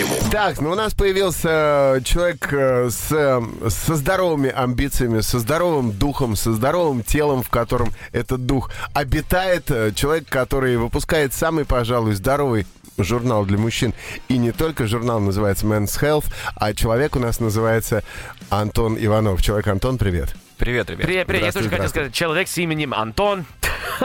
максимум. 0.00 0.30
Так, 0.30 0.60
ну 0.60 0.70
у 0.70 0.74
нас 0.74 0.94
появился 0.94 2.00
человек 2.04 2.52
э, 2.52 2.90
с, 2.90 3.10
э, 3.10 3.40
со 3.68 3.96
здоровыми 3.96 4.50
амбициями, 4.50 5.20
со 5.20 5.38
здоровым 5.38 5.92
духом, 5.92 6.36
со 6.36 6.52
здоровым 6.52 7.02
телом, 7.02 7.42
в 7.42 7.50
котором 7.50 7.90
этот 8.12 8.46
дух 8.46 8.70
обитает. 8.94 9.70
Э, 9.70 9.92
Человек, 9.94 10.28
который 10.28 10.76
выпускает 10.76 11.32
самый, 11.32 11.64
пожалуй, 11.64 12.14
здоровый 12.14 12.66
журнал 12.98 13.44
для 13.44 13.58
мужчин. 13.58 13.94
И 14.28 14.38
не 14.38 14.52
только 14.52 14.86
журнал 14.86 15.20
называется 15.20 15.66
Men's 15.66 16.00
Health, 16.00 16.26
а 16.54 16.72
человек 16.74 17.16
у 17.16 17.18
нас 17.18 17.40
называется 17.40 18.02
Антон 18.50 18.96
Иванов. 18.98 19.42
Человек 19.42 19.68
Антон, 19.68 19.98
привет. 19.98 20.34
Привет, 20.58 20.88
ребят. 20.88 21.06
Привет, 21.06 21.26
привет. 21.26 21.44
Я 21.44 21.52
тоже 21.52 21.68
хотел 21.68 21.88
сказать, 21.88 22.12
человек 22.14 22.48
с 22.48 22.56
именем 22.58 22.94
Антон. 22.94 23.44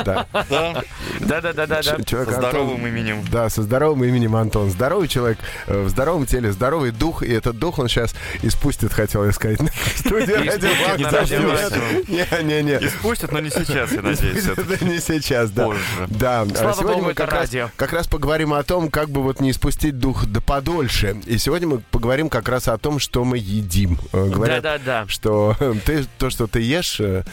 Да. 0.05 0.25
Да, 0.49 0.83
Да-да-да-да. 1.19 1.81
Ч- 1.83 2.03
человек 2.05 2.29
со 2.29 2.35
здоровым 2.37 2.87
именем. 2.87 3.25
Да, 3.29 3.49
со 3.49 3.61
здоровым 3.63 4.03
именем 4.05 4.35
Антон. 4.35 4.69
Здоровый 4.69 5.07
человек, 5.07 5.37
э, 5.67 5.83
в 5.83 5.89
здоровом 5.89 6.25
теле, 6.25 6.51
здоровый 6.51 6.91
дух. 6.91 7.23
И 7.23 7.31
этот 7.31 7.57
дух 7.59 7.79
он 7.79 7.89
сейчас 7.89 8.15
испустит, 8.41 8.93
хотел 8.93 9.25
я 9.25 9.31
сказать. 9.33 9.59
на 9.61 9.67
Испустит 9.67 10.35
радио 10.37 11.39
Не-не-не. 12.07 12.79
И 12.79 12.89
спустят, 12.89 13.31
но 13.31 13.39
не 13.39 13.49
сейчас, 13.49 13.91
я 13.91 14.01
надеюсь. 14.01 14.45
не 14.81 14.99
сейчас, 14.99 15.51
да. 15.51 15.65
Позже. 15.65 15.81
Да, 16.07 16.41
а 16.41 16.73
сегодня 16.73 17.03
мы 17.03 17.13
как 17.13 17.31
раз, 17.31 17.41
радио. 17.41 17.69
как 17.75 17.93
раз 17.93 18.07
поговорим 18.07 18.53
о 18.53 18.63
том, 18.63 18.89
как 18.89 19.09
бы 19.09 19.21
вот 19.21 19.39
не 19.39 19.51
испустить 19.51 19.99
дух 19.99 20.25
да 20.25 20.41
подольше. 20.41 21.17
И 21.25 21.37
сегодня 21.37 21.67
мы 21.67 21.79
поговорим 21.79 22.29
как 22.29 22.47
раз 22.49 22.67
о 22.67 22.77
том, 22.77 22.99
что 22.99 23.23
мы 23.25 23.37
едим. 23.37 23.97
Э, 24.13 24.29
Говорят, 24.29 24.63
Да-да-да. 24.63 25.07
что 25.07 25.55
э, 25.59 25.73
ты, 25.85 26.05
то, 26.17 26.29
что 26.29 26.40
ты 26.47 26.61
ешь, 26.61 26.99
э, 26.99 27.23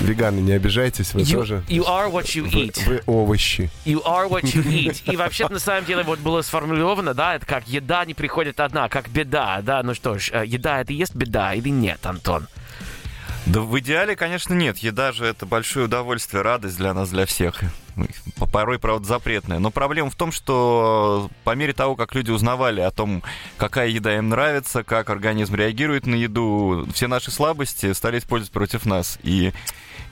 веганы, 0.00 0.40
не 0.40 0.52
обижайтесь, 0.52 1.14
вы 1.14 1.20
You, 1.22 1.34
тоже... 1.34 1.64
you 1.68 1.84
are 1.86 2.10
what 2.10 2.24
you 2.26 2.42
Вы, 2.42 2.66
eat. 2.66 2.84
вы 2.86 3.02
овощи. 3.06 3.70
You 3.84 4.02
are 4.04 4.28
what 4.28 4.42
you 4.42 4.64
eat. 4.66 5.02
И 5.12 5.16
вообще 5.16 5.48
на 5.48 5.58
самом 5.58 5.84
деле 5.84 6.02
вот 6.02 6.18
было 6.18 6.42
сформулировано, 6.42 7.14
да, 7.14 7.34
это 7.36 7.46
как 7.46 7.66
еда 7.68 8.04
не 8.04 8.14
приходит 8.14 8.60
одна, 8.60 8.88
как 8.88 9.08
беда, 9.08 9.60
да. 9.62 9.82
Ну 9.82 9.94
что 9.94 10.18
ж, 10.18 10.30
э, 10.32 10.44
еда 10.46 10.80
это 10.80 10.92
и 10.92 10.96
есть 10.96 11.14
беда 11.14 11.54
или 11.54 11.68
нет, 11.68 12.04
Антон? 12.04 12.46
Да 13.46 13.60
в 13.62 13.78
идеале, 13.80 14.16
конечно, 14.16 14.54
нет. 14.54 14.78
Еда 14.78 15.12
же 15.12 15.24
это 15.24 15.46
большое 15.46 15.86
удовольствие, 15.86 16.42
радость 16.42 16.76
для 16.76 16.92
нас, 16.94 17.08
для 17.10 17.26
всех. 17.26 17.60
По- 18.38 18.46
Порой, 18.46 18.78
правда, 18.78 19.06
запретная. 19.06 19.58
Но 19.58 19.70
проблема 19.70 20.10
в 20.10 20.14
том, 20.16 20.32
что 20.32 21.30
по 21.44 21.54
мере 21.54 21.72
того, 21.72 21.96
как 21.96 22.14
люди 22.14 22.30
узнавали 22.30 22.80
о 22.80 22.90
том, 22.90 23.22
какая 23.56 23.88
еда 23.88 24.16
им 24.16 24.28
нравится, 24.28 24.82
как 24.82 25.10
организм 25.10 25.54
реагирует 25.54 26.06
на 26.06 26.14
еду, 26.14 26.86
все 26.92 27.06
наши 27.06 27.30
слабости 27.30 27.92
стали 27.92 28.18
использовать 28.18 28.52
против 28.52 28.86
нас. 28.86 29.18
И 29.22 29.52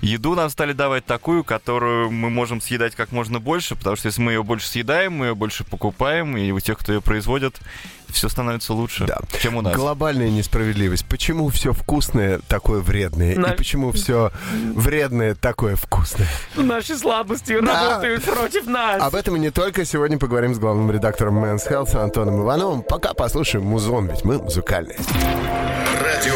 еду 0.00 0.34
нам 0.34 0.48
стали 0.50 0.72
давать 0.72 1.04
такую, 1.04 1.44
которую 1.44 2.10
мы 2.10 2.30
можем 2.30 2.60
съедать 2.60 2.94
как 2.94 3.12
можно 3.12 3.40
больше, 3.40 3.74
потому 3.74 3.96
что 3.96 4.06
если 4.06 4.22
мы 4.22 4.32
ее 4.32 4.42
больше 4.42 4.68
съедаем, 4.68 5.14
мы 5.14 5.26
ее 5.26 5.34
больше 5.34 5.64
покупаем, 5.64 6.36
и 6.36 6.50
у 6.52 6.60
тех, 6.60 6.78
кто 6.78 6.92
ее 6.92 7.00
производит, 7.00 7.60
все 8.10 8.28
становится 8.28 8.72
лучше, 8.74 9.04
Да. 9.06 9.18
чем 9.40 9.56
у 9.56 9.62
нас. 9.62 9.74
Глобальная 9.74 10.30
несправедливость. 10.30 11.04
Почему 11.06 11.48
все 11.48 11.72
вкусное 11.72 12.40
такое 12.48 12.80
вредное? 12.80 13.36
На- 13.38 13.48
И 13.52 13.56
почему 13.56 13.92
все 13.92 14.30
вредное 14.74 15.34
такое 15.34 15.76
вкусное? 15.76 16.28
Наши 16.56 16.96
слабости 16.96 17.52
работают 17.52 18.24
против 18.24 18.66
нас. 18.66 19.02
Об 19.02 19.14
этом 19.14 19.36
и 19.36 19.38
не 19.38 19.50
только. 19.50 19.84
Сегодня 19.84 20.18
поговорим 20.18 20.54
с 20.54 20.58
главным 20.58 20.90
редактором 20.90 21.42
Men's 21.44 21.68
Health 21.70 21.96
Антоном 21.96 22.42
Ивановым. 22.42 22.82
Пока 22.82 23.14
послушаем 23.14 23.64
музон, 23.66 24.06
ведь 24.08 24.24
мы 24.24 24.38
музыкальные. 24.38 24.98
Радио 26.02 26.34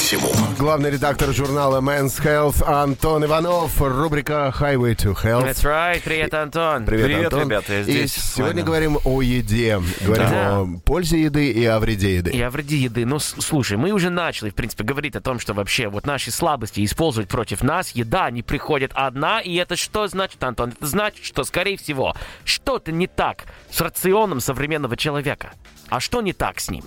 максимум. 0.00 0.32
Главный 0.58 0.90
редактор 0.90 1.30
журнала 1.34 1.80
Men's 1.82 2.22
Health 2.24 2.64
Антон 2.66 3.22
Иванов. 3.26 3.78
Рубрика 3.82 4.52
Highway 4.58 4.94
to 4.96 5.14
Health. 5.14 5.44
That's 5.44 5.62
right. 5.62 6.00
Привет, 6.02 6.32
Антон. 6.32 6.86
Привет, 6.86 7.04
Привет, 7.06 7.24
Антон. 7.24 7.40
ребята, 7.42 7.72
я 7.74 7.80
И 7.80 7.82
здесь 7.82 8.14
с 8.14 8.34
сегодня 8.36 8.62
говорим 8.62 8.98
о 9.04 9.20
еде. 9.20 9.78
Говорим 10.00 10.30
Да. 10.30 10.58
о 10.60 10.66
пользе 10.86 11.22
еды 11.22 11.50
и 11.50 11.64
о 11.66 11.78
вреде 11.80 12.16
еды. 12.16 12.30
И 12.30 12.40
о 12.40 12.48
вреде 12.48 12.78
еды. 12.78 13.04
Ну, 13.04 13.18
слушай, 13.18 13.76
мы 13.76 13.92
уже 13.92 14.08
начали, 14.08 14.48
в 14.48 14.54
принципе, 14.54 14.84
говорить 14.84 15.16
о 15.16 15.20
том, 15.20 15.38
что 15.38 15.52
вообще 15.52 15.88
вот 15.88 16.06
наши 16.06 16.30
слабости 16.30 16.82
используют 16.82 17.28
против 17.28 17.62
нас. 17.62 17.90
Еда 17.90 18.30
не 18.30 18.42
приходит 18.42 18.92
одна. 18.94 19.40
И 19.40 19.54
это 19.56 19.76
что 19.76 20.08
значит, 20.08 20.42
Антон? 20.42 20.70
Это 20.70 20.86
значит, 20.86 21.26
что, 21.26 21.44
скорее 21.44 21.76
всего, 21.76 22.14
что-то 22.44 22.90
не 22.90 23.06
так 23.06 23.44
с 23.70 23.78
рационом 23.82 24.40
современного 24.40 24.96
человека. 24.96 25.50
А 25.90 26.00
что 26.00 26.22
не 26.22 26.32
так 26.32 26.58
с 26.58 26.70
ним? 26.70 26.84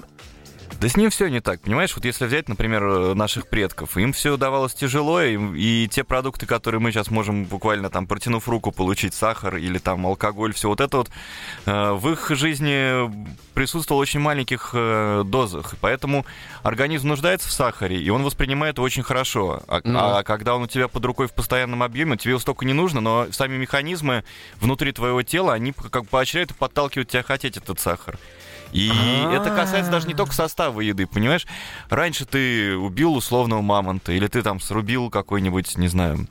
Да 0.79 0.90
с 0.90 0.97
ним 0.97 1.09
все 1.09 1.28
не 1.28 1.40
так, 1.40 1.62
понимаешь? 1.62 1.96
Вот 1.96 2.03
если 2.03 2.25
взять, 2.25 2.50
например, 2.50 2.84
э, 2.84 3.13
наших 3.13 3.47
предков, 3.47 3.96
им 3.97 4.12
все 4.12 4.35
давалось 4.35 4.74
тяжело, 4.74 5.22
и, 5.22 5.38
и 5.56 5.88
те 5.88 6.03
продукты, 6.03 6.46
которые 6.46 6.81
мы 6.81 6.91
сейчас 6.91 7.09
можем 7.09 7.46
буквально 7.46 7.90
там, 7.90 8.06
протянув 8.06 8.50
руку, 8.50 8.72
получить 8.72 9.13
сахар 9.13 9.56
или 9.57 9.78
там 9.78 10.06
алкоголь, 10.06 10.53
все 10.53 10.68
вот 10.68 10.81
это 10.81 10.97
вот, 10.97 11.09
э, 11.66 11.91
в 11.91 12.09
их 12.09 12.29
жизни 12.31 13.09
присутствовало 13.53 14.02
в 14.02 14.03
очень 14.03 14.19
маленьких 14.19 14.72
э, 14.73 15.23
дозах. 15.25 15.73
И 15.73 15.78
Поэтому 15.79 16.25
организм 16.63 17.09
нуждается 17.09 17.47
в 17.47 17.52
сахаре, 17.53 18.02
и 18.02 18.09
он 18.09 18.23
воспринимает 18.23 18.78
его 18.78 18.85
очень 18.85 19.03
хорошо. 19.03 19.62
А, 19.68 19.81
Ну. 19.84 20.00
а 20.00 20.23
когда 20.23 20.56
он 20.56 20.63
у 20.63 20.68
тебя 20.68 20.88
под 20.88 21.06
рукой 21.06 21.28
в 21.28 21.34
постоянном 21.34 21.84
объеме, 21.84 22.18
тебе 22.18 22.31
его 22.31 22.40
столько 22.40 22.66
не 22.66 22.73
нужно, 22.73 23.00
но 23.00 23.28
сами 23.31 23.56
механизмы 23.56 24.23
внутри 24.59 24.91
твоего 24.91 25.23
тела, 25.23 25.53
они 25.53 25.72
как 25.72 26.03
бы 26.03 26.07
поощряют 26.09 26.52
и 26.52 26.53
подталкивают 26.53 27.09
тебя 27.09 27.23
хотеть 27.23 27.57
этот 27.57 27.79
сахар. 27.79 28.18
И 28.73 28.90
это 29.31 29.52
касается 29.56 29.91
даже 29.91 30.07
не 30.07 30.16
только 30.16 30.34
состава 30.34 30.62
еды, 30.72 31.06
понимаешь? 31.07 31.46
Раньше 31.90 32.25
ты 32.25 32.75
убил 32.75 33.16
условного 33.16 33.62
мамонта, 33.62 34.12
или 34.13 34.28
ты 34.28 34.41
там 34.41 34.59
срубил 34.59 35.09
какой-нибудь, 35.09 35.78
не 35.78 35.88
знаю, 35.88 36.28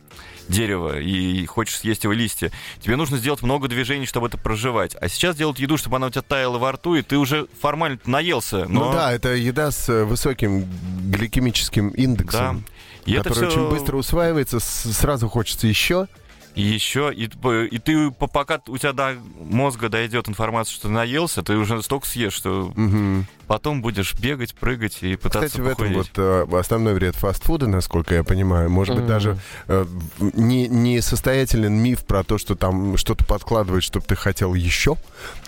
дерево 0.48 0.98
и 0.98 1.47
хочешь 1.47 1.78
съесть 1.78 2.04
его 2.04 2.12
листья. 2.12 2.50
Тебе 2.81 2.97
нужно 2.97 3.16
сделать 3.16 3.42
много 3.42 3.69
движений, 3.69 4.06
чтобы 4.06 4.26
это 4.26 4.38
проживать. 4.38 4.97
А 5.00 5.09
сейчас 5.09 5.37
делают 5.37 5.59
еду, 5.59 5.76
чтобы 5.76 5.97
она 5.97 6.09
у 6.09 6.10
тебя 6.10 6.22
таяла 6.22 6.59
во 6.59 6.72
рту, 6.72 6.94
и 6.97 7.03
ты 7.03 7.16
уже 7.16 7.47
формально 7.60 7.98
наелся. 8.06 8.66
Но... 8.69 8.87
Ну 8.87 8.92
да, 8.92 9.12
это 9.12 9.34
еда 9.34 9.71
с 9.71 9.88
э, 9.88 10.04
высоким 10.04 10.66
гликемическим 11.10 11.91
Да. 11.91 12.03
индексом. 12.03 12.65
И 13.06 13.12
это 13.15 13.31
который 13.31 13.48
всё- 13.50 13.60
очень 13.62 13.71
быстро 13.71 13.97
усваивается, 13.97 14.60
сразу 14.60 15.28
хочется 15.28 15.66
еще. 15.66 16.06
Еще, 16.54 17.10
и, 17.14 17.28
п- 17.28 17.66
и 17.66 17.78
ты, 17.78 18.10
по- 18.10 18.26
пока 18.26 18.60
у 18.68 18.76
тебя 18.76 18.92
до 18.92 19.16
мозга 19.40 19.88
дойдет 19.88 20.28
информация, 20.28 20.74
что 20.74 20.88
ты 20.88 20.88
наелся, 20.92 21.42
ты 21.42 21.56
уже 21.56 21.82
столько 21.82 22.06
съешь, 22.06 22.34
что 22.34 22.70
Мгм. 22.76 23.26
потом 23.46 23.80
будешь 23.80 24.14
бегать, 24.14 24.54
прыгать 24.54 24.98
и 25.02 25.16
пытаться 25.16 25.46
Кстати, 25.48 25.60
в 25.62 25.66
этом 25.66 25.76
похудеть. 25.88 26.10
вот 26.16 26.52
э, 26.52 26.58
основной 26.58 26.92
вред 26.92 27.16
фастфуда, 27.16 27.66
насколько 27.68 28.14
я 28.14 28.22
понимаю. 28.22 28.68
Может 28.68 28.94
быть, 28.96 29.04
Мгм. 29.04 29.08
даже 29.12 29.38
э, 29.68 29.86
не, 30.20 30.68
не 30.68 31.00
состоятелен 31.00 31.72
миф 31.72 32.04
про 32.04 32.22
то, 32.22 32.36
что 32.36 32.54
там 32.54 32.98
что-то 32.98 33.24
подкладывает, 33.24 33.82
чтобы 33.82 34.04
ты 34.04 34.14
хотел 34.14 34.52
еще, 34.52 34.96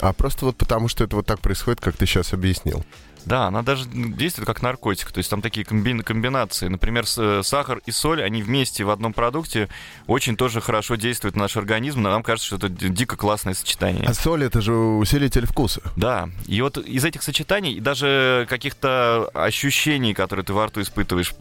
а 0.01 0.15
просто 0.15 0.47
вот 0.47 0.57
потому, 0.57 0.89
что 0.89 1.05
это 1.05 1.17
вот 1.17 1.27
так 1.27 1.41
происходит, 1.41 1.83
как 1.83 1.97
ты 1.97 2.07
сейчас 2.07 2.33
объяснил. 2.33 2.83
Да, 3.25 3.47
она 3.47 3.63
даже 3.63 3.87
действует 3.87 4.47
как 4.47 4.63
наркотик. 4.63 5.13
То 5.13 5.19
есть 5.19 5.31
там 5.31 5.43
такие 5.43 5.65
комби- 5.65 6.03
комбинации. 6.03 6.69
Например, 6.69 7.05
э, 7.17 7.41
сахар 7.43 7.81
и 7.87 7.91
соль, 7.91 8.23
они 8.23 8.43
вместе 8.43 8.85
в 8.85 8.91
одном 8.91 9.13
продукте 9.13 9.69
очень 10.07 10.37
тоже 10.37 10.61
хорошо 10.61 10.97
действуют 10.97 11.37
на 11.37 11.43
наш 11.43 11.57
организм. 11.57 12.03
Но 12.03 12.11
нам 12.11 12.23
кажется, 12.23 12.47
что 12.47 12.57
это 12.57 12.69
дико 12.69 13.17
классное 13.17 13.55
сочетание. 13.55 14.05
А 14.07 14.15
соль 14.15 14.45
это 14.45 14.61
же 14.61 14.73
усилитель 14.73 15.47
вкуса. 15.47 15.81
Да, 15.97 16.29
и 16.47 16.61
вот 16.61 16.79
из 16.79 17.05
этих 17.05 17.23
сочетаний, 17.23 17.75
и 17.75 17.81
даже 17.81 18.47
каких-то 18.49 19.31
ощущений, 19.35 20.15
которые 20.15 20.45
ты 20.45 20.53
во 20.53 20.67
рту 20.67 20.81
испытываешь, 20.81 21.33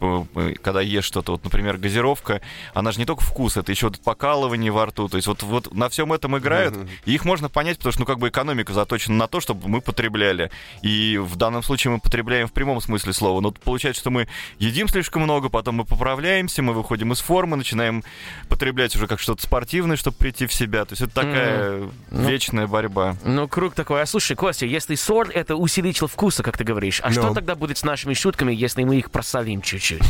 когда 0.62 0.80
ешь 0.80 1.04
что-то, 1.04 1.32
вот, 1.32 1.44
например, 1.44 1.76
газировка, 1.76 2.40
она 2.72 2.92
же 2.92 2.98
не 2.98 3.04
только 3.04 3.22
вкус, 3.22 3.56
это 3.56 3.70
еще 3.72 3.88
вот 3.88 4.00
покалывание 4.00 4.72
во 4.72 4.86
рту, 4.86 5.08
то 5.08 5.16
есть 5.16 5.26
вот, 5.26 5.42
вот 5.42 5.74
на 5.74 5.88
всем 5.88 6.12
этом 6.12 6.36
играют, 6.38 6.74
и 7.04 7.12
их 7.14 7.24
можно 7.24 7.48
понять, 7.48 7.78
потому 7.78 7.92
что, 7.92 8.00
ну, 8.00 8.06
как 8.06 8.18
бы 8.18 8.28
экономика 8.28 8.72
заточена 8.72 9.16
на 9.16 9.26
то, 9.26 9.40
чтобы 9.40 9.68
мы 9.68 9.80
потребляли, 9.80 10.50
и 10.82 11.18
в 11.18 11.36
данном 11.36 11.62
случае 11.62 11.73
мы 11.90 11.98
потребляем 12.00 12.46
в 12.48 12.52
прямом 12.52 12.80
смысле 12.80 13.12
слова, 13.12 13.40
но 13.40 13.50
получается, 13.52 14.00
что 14.00 14.10
мы 14.10 14.28
едим 14.58 14.88
слишком 14.88 15.22
много, 15.22 15.48
потом 15.48 15.76
мы 15.76 15.84
поправляемся, 15.84 16.62
мы 16.62 16.72
выходим 16.72 17.12
из 17.12 17.20
формы, 17.20 17.56
начинаем 17.56 18.02
потреблять 18.48 18.94
уже 18.96 19.06
как 19.06 19.20
что-то 19.20 19.42
спортивное, 19.42 19.96
чтобы 19.96 20.16
прийти 20.16 20.46
в 20.46 20.52
себя, 20.54 20.84
то 20.84 20.92
есть 20.92 21.02
это 21.02 21.14
такая 21.14 21.88
вечная 22.10 22.66
борьба. 22.66 23.16
Ну, 23.24 23.48
круг 23.48 23.74
такой. 23.74 24.02
А 24.02 24.06
слушай, 24.06 24.34
Костя, 24.36 24.66
если 24.66 24.94
соль— 24.94 25.30
это 25.34 25.56
усилитель 25.56 26.06
вкуса, 26.06 26.42
как 26.42 26.56
ты 26.58 26.64
говоришь, 26.64 27.00
а 27.02 27.08
Ну. 27.08 27.12
что 27.12 27.34
тогда 27.34 27.54
будет 27.54 27.78
с 27.78 27.84
нашими 27.84 28.14
шутками, 28.14 28.52
если 28.52 28.84
мы 28.84 28.96
их 28.96 29.10
просолим 29.10 29.62
чуть-чуть? 29.62 30.02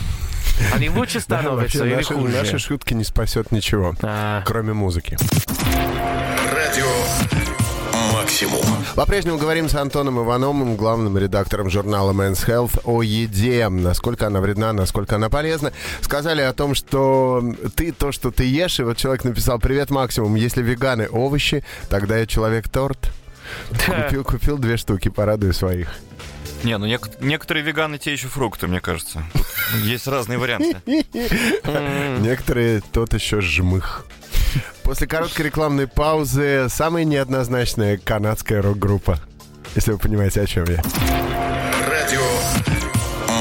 Они 0.72 0.88
лучше 0.88 1.14
Да, 1.14 1.20
становятся 1.40 1.54
вообще 1.54 1.78
или 1.86 1.94
наши, 1.96 2.14
хуже? 2.14 2.36
наши 2.36 2.58
шутки 2.58 2.94
не 2.94 3.04
спасет 3.04 3.50
ничего, 3.52 3.94
А, 4.02 4.42
кроме 4.46 4.72
музыки. 4.72 5.16
Максимум. 8.46 8.84
По-прежнему 8.94 9.38
говорим 9.38 9.68
с 9.68 9.74
Антоном 9.74 10.22
Ивановым, 10.22 10.76
главным 10.76 11.18
редактором 11.18 11.70
журнала 11.70 12.12
Men's 12.12 12.46
Health, 12.46 12.80
о 12.84 13.02
еде, 13.02 13.68
насколько 13.68 14.26
она 14.26 14.40
вредна, 14.40 14.72
насколько 14.72 15.16
она 15.16 15.28
полезна. 15.28 15.72
Сказали 16.00 16.42
о 16.42 16.52
том, 16.52 16.74
что 16.74 17.42
ты 17.76 17.92
то, 17.92 18.12
что 18.12 18.30
ты 18.30 18.44
ешь, 18.44 18.80
и 18.80 18.82
вот 18.82 18.96
человек 18.96 19.24
написал 19.24 19.58
«Привет, 19.58 19.90
Максимум, 19.90 20.34
если 20.34 20.62
веганы 20.62 21.08
овощи, 21.08 21.64
тогда 21.88 22.18
я 22.18 22.26
человек-торт». 22.26 23.12
Купил, 23.86 24.24
купил 24.24 24.56
две 24.56 24.78
штуки, 24.78 25.10
порадую 25.10 25.52
своих. 25.52 25.88
Не, 26.62 26.78
ну 26.78 26.86
нек- 26.86 27.18
некоторые 27.20 27.62
веганы 27.62 27.98
те 27.98 28.12
еще 28.12 28.28
фрукты, 28.28 28.66
мне 28.66 28.80
кажется. 28.80 29.22
Есть 29.82 30.06
разные 30.06 30.38
варианты. 30.38 30.78
Некоторые 32.20 32.80
тот 32.80 33.12
еще 33.12 33.42
жмых. 33.42 34.06
После 34.84 35.06
короткой 35.06 35.46
рекламной 35.46 35.86
паузы 35.86 36.66
самая 36.68 37.04
неоднозначная 37.04 37.96
канадская 37.96 38.60
рок-группа. 38.60 39.18
Если 39.74 39.92
вы 39.92 39.98
понимаете, 39.98 40.42
о 40.42 40.46
чем 40.46 40.64
я. 40.66 40.82
Радио 41.88 42.20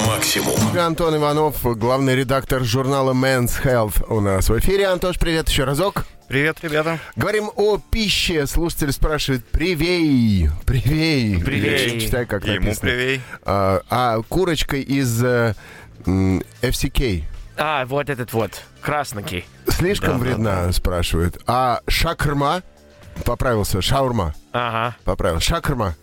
«Максимум». 0.08 0.56
Антон 0.78 1.18
Иванов, 1.18 1.58
главный 1.78 2.16
редактор 2.16 2.64
журнала 2.64 3.14
Men's 3.14 3.62
Health 3.62 4.04
у 4.08 4.22
нас 4.22 4.50
в 4.50 4.58
эфире. 4.60 4.88
Антош, 4.88 5.20
привет 5.20 5.50
еще 5.50 5.66
разок. 5.66 6.06
Привет, 6.30 6.58
ребята. 6.62 7.00
Говорим 7.18 7.52
о 7.56 7.78
пище. 7.78 8.48
Слушатель 8.48 8.94
спрашивает, 8.94 9.46
привей, 9.46 10.50
привей. 10.66 11.44
Привей. 11.44 12.00
Читай, 12.00 12.26
как 12.26 12.46
Ему 12.46 12.66
написано. 12.68 12.90
привей. 12.90 13.22
А, 13.44 13.82
а 13.90 14.22
курочка 14.24 14.78
из 14.78 15.22
э, 15.24 15.54
FCK 16.06 17.24
А, 17.58 17.86
вот 17.86 18.10
этот 18.10 18.32
вот, 18.34 18.62
красненький. 18.82 19.46
Слишком 19.78 20.20
вредна, 20.20 20.72
спрашивает. 20.72 21.42
А 21.48 21.82
шакрма, 21.88 22.62
поправился, 23.26 23.82
шаурма, 23.82 24.34
Ага. 24.52 24.96
поправил, 25.04 25.40
шакрма. 25.40 25.96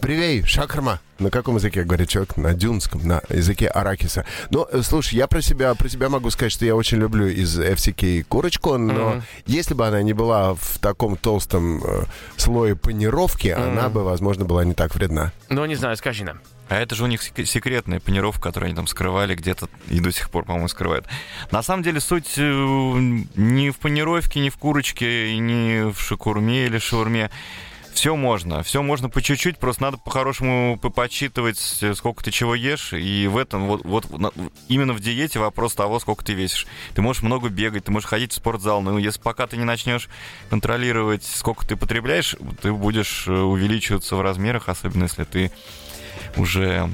Привей, 0.00 0.42
шакрма. 0.44 0.98
На 1.20 1.30
каком 1.30 1.54
языке 1.54 1.84
говорит 1.84 2.08
человек? 2.08 2.36
На 2.36 2.54
дюнском, 2.54 3.06
на 3.06 3.22
языке 3.28 3.68
аракиса. 3.68 4.24
Ну, 4.50 4.66
э, 4.72 4.82
слушай, 4.82 5.14
я 5.14 5.28
про 5.28 5.40
себя, 5.40 5.72
про 5.76 5.88
себя 5.88 6.08
могу 6.08 6.28
сказать, 6.30 6.50
что 6.50 6.64
я 6.64 6.74
очень 6.74 6.98
люблю 6.98 7.28
из 7.28 7.56
FCK 7.56 8.24
курочку, 8.24 8.76
но 8.78 9.22
если 9.46 9.74
бы 9.74 9.86
она 9.86 10.02
не 10.02 10.12
была 10.12 10.54
в 10.54 10.78
таком 10.80 11.16
толстом 11.16 11.80
э, 11.84 12.02
слое 12.36 12.74
панировки, 12.74 13.46
она 13.48 13.88
бы, 13.90 14.02
возможно, 14.02 14.44
была 14.44 14.64
не 14.64 14.74
так 14.74 14.96
вредна. 14.96 15.30
Ну, 15.48 15.64
не 15.66 15.76
знаю, 15.76 15.96
скажи 15.96 16.24
нам. 16.24 16.40
А 16.72 16.80
это 16.80 16.94
же 16.94 17.04
у 17.04 17.06
них 17.06 17.22
сек- 17.22 17.46
секретная 17.46 18.00
панировка, 18.00 18.40
которую 18.40 18.68
они 18.68 18.76
там 18.76 18.86
скрывали 18.86 19.34
где-то 19.34 19.68
и 19.90 20.00
до 20.00 20.10
сих 20.10 20.30
пор, 20.30 20.46
по-моему, 20.46 20.68
скрывают. 20.68 21.06
На 21.50 21.62
самом 21.62 21.82
деле 21.82 22.00
суть 22.00 22.32
э, 22.38 22.40
не 22.40 23.70
в 23.70 23.76
панировке, 23.76 24.40
не 24.40 24.48
в 24.48 24.56
курочке, 24.56 25.36
не 25.36 25.92
в 25.92 26.00
шакурме 26.00 26.64
или 26.64 26.78
шаурме. 26.78 27.30
Все 27.92 28.16
можно, 28.16 28.62
все 28.62 28.80
можно 28.80 29.10
по 29.10 29.20
чуть-чуть, 29.20 29.58
просто 29.58 29.82
надо 29.82 29.98
по-хорошему 29.98 30.78
по- 30.80 30.88
подсчитывать, 30.88 31.58
сколько 31.58 32.24
ты 32.24 32.30
чего 32.30 32.54
ешь, 32.54 32.94
и 32.94 33.26
в 33.26 33.36
этом 33.36 33.66
вот, 33.66 33.82
вот 33.84 34.06
именно 34.68 34.94
в 34.94 35.00
диете 35.00 35.38
вопрос 35.40 35.74
того, 35.74 36.00
сколько 36.00 36.24
ты 36.24 36.32
весишь. 36.32 36.66
Ты 36.94 37.02
можешь 37.02 37.22
много 37.22 37.50
бегать, 37.50 37.84
ты 37.84 37.92
можешь 37.92 38.08
ходить 38.08 38.32
в 38.32 38.36
спортзал, 38.36 38.80
но 38.80 38.98
если 38.98 39.20
пока 39.20 39.46
ты 39.46 39.58
не 39.58 39.64
начнешь 39.64 40.08
контролировать, 40.48 41.22
сколько 41.22 41.66
ты 41.66 41.76
потребляешь, 41.76 42.34
ты 42.62 42.72
будешь 42.72 43.28
э, 43.28 43.32
увеличиваться 43.32 44.16
в 44.16 44.22
размерах, 44.22 44.70
особенно 44.70 45.02
если 45.02 45.24
ты 45.24 45.52
уже 46.36 46.88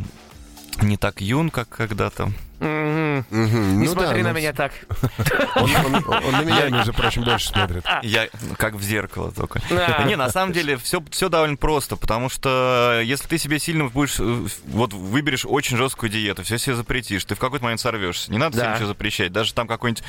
не 0.83 0.97
так 0.97 1.21
юн, 1.21 1.51
как 1.51 1.69
когда-то. 1.69 2.31
Мгм. 2.61 2.98
Не 3.31 3.87
Ну 3.89 3.95
да, 3.95 4.03
смотри 4.03 4.23
на 4.23 4.31
ну, 4.33 4.39
меня 4.39 4.53
так. 4.53 4.73
Он, 5.57 5.71
он- 5.75 6.05
он 6.25 6.33
на 6.33 6.43
меня, 6.43 6.69
между 6.69 6.93
прочим, 6.93 7.25
больше 7.25 7.49
смотрит. 7.49 7.85
Я 8.03 8.29
как 8.57 8.75
в 8.75 8.83
зеркало 8.83 9.33
только. 9.33 9.61
Да. 9.71 10.05
Не, 10.05 10.17
на 10.17 10.31
самом 10.31 10.53
деле 10.53 10.77
все, 10.77 11.03
все 11.11 11.29
довольно 11.29 11.57
просто, 11.57 11.97
потому 11.97 12.29
что 12.29 13.01
если 13.05 13.27
ты 13.29 13.39
себе 13.39 13.59
сильно 13.59 13.87
будешь, 13.89 14.17
э, 14.19 14.47
вот 14.67 14.93
выберешь 14.93 15.45
очень 15.47 15.77
жесткую 15.77 16.11
диету, 16.11 16.43
все 16.43 16.59
себе 16.59 16.77
запретишь, 16.77 17.25
ты 17.25 17.35
в 17.35 17.39
какой-то 17.39 17.65
момент 17.65 17.81
сорвешься. 17.81 18.31
Не 18.31 18.39
надо 18.39 18.57
Да. 18.57 18.65
себе 18.65 18.75
ничего 18.75 18.89
запрещать. 18.89 19.33
Даже 19.33 19.55
там 19.55 19.67
какой-нибудь 19.67 20.03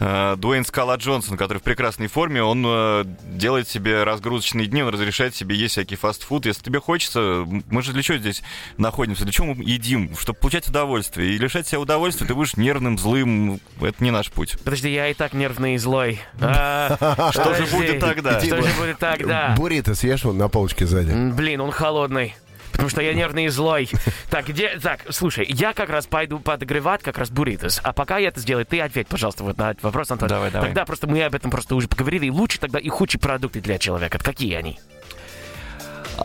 э, 0.00 0.34
Дуэйн 0.38 0.64
Скала 0.64 0.96
Джонсон, 0.96 1.36
который 1.36 1.58
в 1.58 1.62
прекрасной 1.62 2.06
форме, 2.08 2.42
он 2.42 2.64
э, 2.66 3.04
делает 3.24 3.68
себе 3.68 4.02
разгрузочные 4.04 4.66
дни, 4.66 4.82
он 4.82 4.88
разрешает 4.90 5.34
себе 5.34 5.56
есть 5.56 5.72
всякий 5.72 5.96
фастфуд. 5.96 6.46
Если 6.46 6.62
тебе 6.62 6.80
хочется, 6.80 7.44
мы 7.70 7.82
же 7.82 7.92
для 7.92 8.02
чего 8.02 8.18
здесь 8.18 8.42
находимся? 8.76 9.24
Для 9.24 9.32
чего 9.32 9.54
мы 9.54 9.64
едим? 9.64 10.16
Чтобы 10.16 10.38
получать 10.38 10.68
удовольствие. 10.68 11.34
И 11.34 11.38
лишать 11.38 11.66
себя 11.66 11.80
удовольствия 11.80 12.26
ты 12.26 12.34
будешь 12.42 12.56
нервным, 12.56 12.98
злым. 12.98 13.60
Это 13.80 14.02
не 14.02 14.10
наш 14.10 14.30
путь. 14.30 14.56
Подожди, 14.64 14.92
я 14.92 15.08
и 15.08 15.14
так 15.14 15.32
нервный 15.32 15.74
и 15.74 15.78
злой. 15.78 16.20
А, 16.40 17.30
Что 17.32 17.54
же 17.54 17.66
будет 17.66 18.00
тогда? 18.00 18.40
Что 18.40 18.60
же 18.62 18.72
будет 18.78 18.98
тогда? 18.98 19.54
Буррито 19.56 19.94
съешь 19.94 20.24
вон 20.24 20.38
на 20.38 20.48
полочке 20.48 20.86
сзади. 20.86 21.12
Блин, 21.32 21.60
он 21.60 21.70
холодный. 21.70 22.34
Потому 22.72 22.88
что 22.88 23.02
я 23.02 23.12
нервный 23.12 23.44
и 23.44 23.48
злой. 23.48 23.88
Так, 24.30 24.48
где... 24.48 24.78
Так, 24.78 25.00
слушай, 25.10 25.46
я 25.48 25.72
как 25.74 25.90
раз 25.90 26.06
пойду 26.06 26.38
подогревать 26.38 27.02
как 27.02 27.18
раз 27.18 27.30
бурритос. 27.30 27.80
А 27.84 27.92
пока 27.92 28.16
я 28.18 28.28
это 28.28 28.40
сделаю, 28.40 28.64
ты 28.64 28.80
ответь, 28.80 29.08
пожалуйста, 29.08 29.44
вот 29.44 29.58
на 29.58 29.72
этот 29.72 29.82
вопрос, 29.82 30.10
Антон. 30.10 30.28
Давай, 30.28 30.50
давай. 30.50 30.68
Тогда 30.68 30.86
просто 30.86 31.06
мы 31.06 31.22
об 31.22 31.34
этом 31.34 31.50
просто 31.50 31.76
уже 31.76 31.86
поговорили. 31.86 32.26
И 32.26 32.30
лучше 32.30 32.58
тогда 32.58 32.78
и 32.78 32.88
худшие 32.88 33.20
продукты 33.20 33.60
для 33.60 33.78
человека. 33.78 34.18
Какие 34.18 34.54
они? 34.54 34.80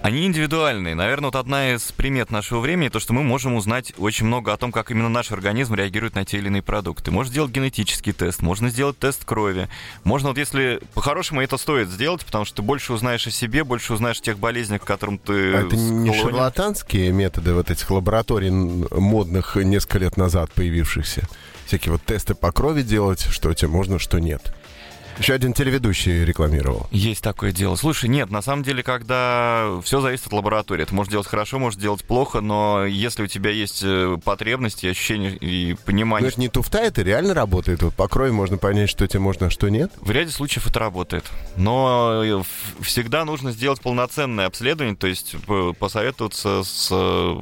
Они 0.02 0.26
индивидуальные. 0.26 0.96
Наверное, 0.96 1.28
вот 1.28 1.36
одна 1.36 1.74
из 1.74 1.92
примет 1.92 2.32
нашего 2.32 2.60
времени, 2.60 2.90
то, 2.90 3.00
что 3.00 3.14
мы 3.14 3.24
можем 3.24 3.56
узнать 3.56 3.94
очень 3.98 4.26
много 4.26 4.54
о 4.54 4.58
том, 4.58 4.72
как 4.72 4.92
именно 4.92 5.10
наш 5.10 5.32
организм 5.32 5.76
реагирует 5.76 6.16
на 6.16 6.26
те 6.26 6.38
или 6.38 6.48
иные 6.48 6.62
продукты. 6.62 7.12
Можно 7.12 7.32
сделать 7.32 7.52
генетический 7.52 8.14
тест, 8.14 8.42
можно 8.42 8.70
сделать 8.70 8.98
тест 9.00 9.26
крови. 9.26 9.70
Можно, 10.04 10.30
вот 10.30 10.38
если 10.38 10.82
по-хорошему 10.94 11.42
это 11.42 11.58
стоит 11.58 11.90
сделать, 11.90 12.26
потому 12.26 12.46
что 12.46 12.58
ты 12.58 12.62
больше 12.62 12.94
узнаешь 12.94 13.28
о 13.28 13.32
себе, 13.32 13.64
больше 13.64 13.94
узнаешь 13.94 14.20
о 14.20 14.24
тех 14.24 14.40
болезнях, 14.40 14.82
к 14.82 14.86
которым 14.86 15.18
ты 15.18 15.54
А 15.54 15.62
это 15.62 15.76
не 15.76 16.10
склонен. 16.10 16.22
шарлатанские 16.22 17.12
методы 17.12 17.54
вот 17.54 17.70
этих 17.70 17.90
лабораторий 17.90 18.50
модных 18.50 19.56
несколько 19.56 20.00
лет 20.00 20.18
назад 20.18 20.52
появившихся? 20.54 21.28
Всякие 21.66 21.92
вот 21.92 22.04
тесты 22.06 22.34
по 22.34 22.52
крови 22.52 22.82
делать, 22.82 23.22
что 23.22 23.54
тебе 23.54 23.68
можно, 23.70 24.00
что 24.00 24.20
нет. 24.20 24.54
Еще 25.20 25.34
один 25.34 25.54
телеведущий 25.54 26.24
рекламировал. 26.24 26.88
Есть 26.92 27.24
такое 27.24 27.52
дело. 27.52 27.76
Слушай, 27.76 28.10
нет, 28.10 28.30
на 28.30 28.42
самом 28.42 28.64
деле, 28.64 28.84
когда 28.84 29.80
все 29.84 30.00
зависит 30.00 30.28
от 30.28 30.34
лаборатории. 30.34 30.86
Ты 30.86 30.94
можешь 30.94 31.12
делать 31.12 31.28
хорошо, 31.28 31.58
можешь 31.60 31.80
делать 31.80 32.04
плохо, 32.04 32.40
но 32.42 32.86
если 32.86 33.24
у 33.24 33.28
тебя 33.28 33.50
есть 33.50 33.82
э, 33.84 34.18
потребности, 34.24 34.86
ощущения 34.86 35.32
и 35.36 35.74
понимание, 35.86 36.30
это 36.30 36.40
не 36.40 36.50
туфта, 36.50 36.80
это 36.80 37.02
реально 37.02 37.34
работает. 37.34 37.82
Вот 37.82 37.94
по 37.96 38.08
крови 38.08 38.32
можно 38.32 38.58
понять, 38.58 38.90
что 38.90 39.08
тебе 39.08 39.20
можно, 39.20 39.48
а 39.48 39.50
что 39.50 39.70
нет. 39.70 39.92
В 40.02 40.12
ряде 40.12 40.32
случаев 40.32 40.68
это 40.68 40.80
работает. 40.80 41.26
Но 41.56 42.22
э, 42.24 42.44
всегда 42.82 43.26
нужно 43.26 43.52
сделать 43.52 43.82
полноценное 43.82 44.46
обследование, 44.46 44.96
то 44.96 45.08
есть 45.08 45.36
п- 45.46 45.74
посоветоваться 45.74 46.64
с... 46.64 46.90
э, 46.92 47.40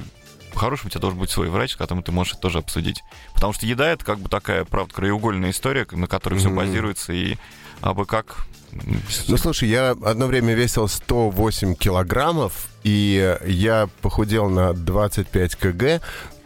Хорошим 0.54 0.86
у 0.86 0.88
тебя 0.90 1.00
должен 1.02 1.18
быть 1.20 1.28
свой 1.28 1.50
врач, 1.50 1.72
с 1.72 1.76
которым 1.76 2.02
ты 2.02 2.12
можешь 2.12 2.32
это 2.32 2.40
тоже 2.40 2.58
обсудить. 2.60 3.02
Потому 3.34 3.52
что 3.52 3.66
еда 3.66 3.90
это 3.90 4.02
как 4.06 4.18
бы 4.20 4.30
такая, 4.30 4.64
правда, 4.64 4.94
краеугольная 4.94 5.50
история, 5.50 5.86
на 5.90 6.06
которой 6.06 6.36
все 6.38 6.48
Мгм. 6.48 6.56
базируется, 6.56 7.12
и 7.12 7.36
абы 7.80 8.06
как... 8.06 8.36
м, 8.72 9.00
Ну, 9.28 9.36
слушай, 9.36 9.68
я 9.68 9.90
одно 9.90 10.26
время 10.26 10.54
весил 10.54 10.88
108 10.88 11.74
килограммов, 11.74 12.68
и 12.84 13.36
я 13.46 13.88
похудел 14.02 14.48
на 14.50 14.72
25 14.72 15.54
кг, 15.56 16.00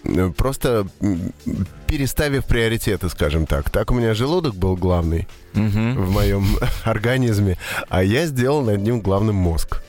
э, 0.05 0.31
просто 0.37 0.87
переставив 1.87 2.44
приоритеты, 2.44 3.09
скажем 3.09 3.47
так. 3.47 3.71
Так 3.71 3.91
у 3.91 3.94
меня 3.94 4.15
желудок 4.15 4.55
был 4.55 4.77
главный 4.77 5.27
мгм. 5.55 6.05
в 6.05 6.11
моем 6.11 6.56
организме, 6.85 7.59
а 7.88 8.03
я 8.03 8.27
сделал 8.27 8.62
над 8.62 8.81
ним 8.81 9.00
главным 9.00 9.35
мозг. 9.37 9.82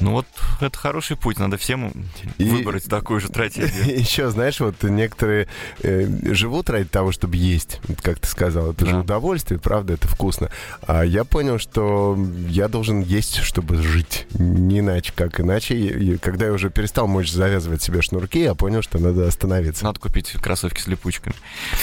Ну 0.00 0.12
вот, 0.12 0.26
это 0.60 0.76
хороший 0.78 1.16
путь, 1.16 1.38
надо 1.38 1.56
всем 1.58 1.92
И- 2.38 2.44
выбрать 2.48 2.84
такую 2.84 3.20
же 3.20 3.28
стратегию. 3.28 3.70
Еще, 4.00 4.30
знаешь, 4.30 4.58
вот 4.60 4.82
некоторые 4.82 5.46
э, 5.82 6.06
живут 6.34 6.70
ради 6.70 6.86
того, 6.86 7.12
чтобы 7.12 7.36
есть, 7.36 7.80
как 8.02 8.18
ты 8.18 8.26
сказал. 8.26 8.70
Это 8.72 8.86
же 8.86 8.92
Да. 8.92 9.00
удовольствие, 9.00 9.60
правда, 9.60 9.92
это 9.94 10.08
вкусно. 10.08 10.50
А 10.86 11.02
я 11.04 11.24
понял, 11.24 11.58
что 11.58 12.18
я 12.48 12.68
должен 12.68 13.00
есть, 13.02 13.36
чтобы 13.42 13.76
жить. 13.82 14.26
Не 14.34 14.78
иначе, 14.78 15.12
как 15.14 15.38
иначе. 15.40 15.74
И- 15.76 16.14
и 16.14 16.18
когда 16.18 16.46
я 16.46 16.52
уже 16.52 16.70
перестал 16.70 17.06
мочь 17.06 17.30
завязывать 17.30 17.82
себе 17.82 18.00
шнурки, 18.00 18.40
я 18.40 18.54
понял, 18.54 18.80
что 18.82 18.98
надо 18.98 19.26
остановиться. 19.28 19.84
Надо 19.84 20.00
купить 20.00 20.30
кроссовки 20.32 20.80
с 20.80 20.86
липучками. 20.86 21.34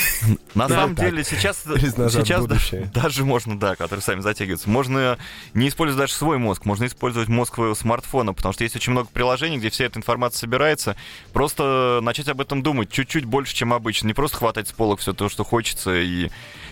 На 0.56 0.68
самом 0.68 0.96
деле 0.96 1.24
сейчас, 1.24 1.64
даже 2.94 3.24
можно, 3.26 3.60
да, 3.60 3.76
которые 3.76 4.02
сами 4.02 4.22
затягиваются. 4.22 4.70
Можно 4.70 5.18
не 5.54 5.68
использовать 5.68 6.02
даже 6.06 6.14
свой 6.14 6.38
мозг, 6.40 6.66
можно 6.66 6.86
использовать 6.86 7.30
мозг 7.30 7.54
своего 7.56 7.76
смартфона, 7.76 8.07
потому 8.34 8.54
что 8.54 8.64
есть 8.64 8.76
очень 8.76 8.92
много 8.92 9.10
приложений, 9.12 9.58
где 9.58 9.70
вся 9.70 9.86
эта 9.86 10.00
информация 10.00 10.40
собирается. 10.40 10.96
Просто 11.34 12.00
начать 12.02 12.28
об 12.30 12.42
этом 12.42 12.64
думать 12.64 12.90
чуть-чуть 12.92 13.26
больше, 13.26 13.54
чем 13.56 13.74
обычно. 13.74 14.08
Не 14.08 14.14
просто 14.14 14.38
хватать 14.38 14.68
с 14.68 14.72
полок 14.72 15.00
все 15.00 15.14
то, 15.14 15.30
что 15.30 15.44
хочется, 15.44 15.96
и 15.96 16.30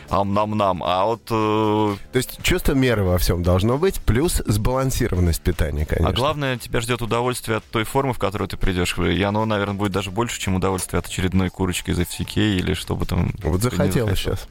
ам-нам-нам, 0.10 0.84
а 0.84 1.06
вот... 1.06 1.24
э, 1.32 1.96
То 2.12 2.18
есть 2.18 2.42
чувство 2.44 2.74
меры 2.74 3.04
во 3.04 3.18
всем 3.18 3.42
должно 3.44 3.78
быть, 3.78 4.00
плюс 4.02 4.42
сбалансированность 4.46 5.42
питания, 5.42 5.86
конечно. 5.86 6.10
А 6.10 6.14
главное, 6.14 6.58
тебя 6.58 6.80
ждет 6.82 7.02
удовольствие 7.02 7.58
от 7.58 7.64
той 7.66 7.86
формы, 7.86 8.14
в 8.14 8.20
которую 8.20 8.48
ты 8.48 8.56
придешь. 8.58 8.96
И 8.98 9.22
оно, 9.24 9.46
наверное, 9.46 9.76
будет 9.76 9.92
даже 9.92 10.12
больше, 10.12 10.40
чем 10.40 10.56
удовольствие 10.56 11.00
от 11.00 11.08
очередной 11.08 11.50
курочки 11.50 11.92
из 11.92 12.00
FCK 12.00 12.58
или 12.58 12.74
что 12.74 12.96
бы 12.96 13.06
там... 13.06 13.32
Вот 13.42 13.62
захотелось 13.62 14.20
захотел. 14.22 14.38
сейчас. 14.38 14.48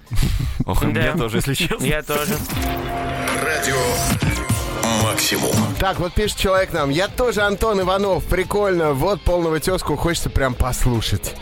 Ох, 0.67 0.85
Да. 0.93 1.13
тоже, 1.17 1.37
если 1.39 1.55
честно. 1.55 1.85
Я 1.85 2.03
тоже. 2.03 2.37
Радио 3.43 4.54
«Максимум». 5.03 5.53
Так, 5.79 5.99
вот 6.01 6.13
пишет 6.15 6.39
человек 6.39 6.73
нам. 6.73 6.91
Я 6.91 7.09
тоже 7.09 7.43
Антон 7.43 7.81
Иванов. 7.81 8.25
Прикольно. 8.25 8.93
Вот 8.93 9.21
полного 9.23 9.59
тезку 9.61 9.97
хочется 9.97 10.31
прям 10.31 10.55
послушать. 10.55 11.35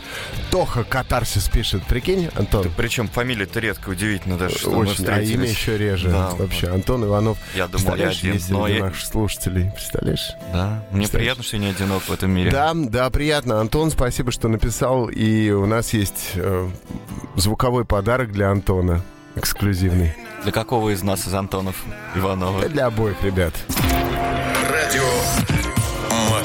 Тоха 0.50 0.84
Катарсис 0.84 1.48
пишет. 1.48 1.84
Прикинь, 1.86 2.28
Антон? 2.34 2.70
Причем 2.76 3.08
фамилия-то 3.08 3.60
редко, 3.60 3.90
удивительно 3.90 4.36
даже, 4.36 4.58
что 4.58 4.70
мы 4.70 4.78
Очень, 4.86 5.06
а 5.08 5.20
имя 5.20 5.46
еще 5.48 5.78
реже. 5.78 6.08
Да, 6.10 6.30
Вообще, 6.30 6.68
Антон 6.68 7.04
Иванов. 7.04 7.38
Я 7.54 7.66
думал, 7.68 7.68
я 7.68 7.68
Представляешь, 7.78 8.18
один, 8.18 8.32
есть 8.34 8.50
но 8.50 8.64
среди 8.66 8.78
я- 8.78 8.84
наших 8.84 9.04
слушателей. 9.06 9.70
Представляешь? 9.70 10.30
Да, 10.52 10.84
мне 10.90 11.00
Представляешь? 11.00 11.10
приятно, 11.10 11.42
что 11.44 11.56
я 11.56 11.62
не 11.62 11.68
одинок 11.70 12.02
в 12.02 12.12
этом 12.12 12.30
мире. 12.30 12.50
Да, 12.50 12.72
да, 12.74 13.10
приятно. 13.10 13.60
Антон, 13.60 13.90
спасибо, 13.90 14.30
что 14.32 14.48
написал. 14.48 15.08
И 15.08 15.50
у 15.50 15.66
нас 15.66 15.92
есть 15.92 16.32
э, 16.34 16.68
звуковой 17.36 17.84
подарок 17.84 18.32
для 18.32 18.50
Антона. 18.50 19.02
Эксклюзивный. 19.34 20.14
Для 20.42 20.52
какого 20.52 20.90
из 20.90 21.02
нас, 21.02 21.26
из 21.26 21.34
Антонов 21.34 21.84
Иванова? 22.16 22.62
Да 22.62 22.68
Для 22.68 22.86
обоих 22.86 23.22
ребят. 23.22 23.54
Радио 24.68 25.51